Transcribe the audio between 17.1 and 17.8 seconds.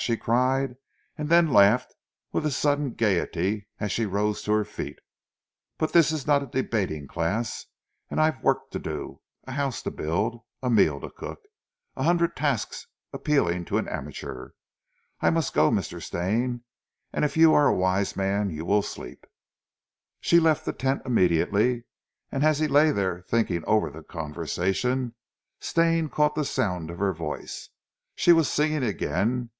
and if you are a